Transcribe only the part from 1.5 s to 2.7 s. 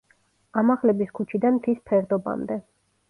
მთის ფერდობამდე.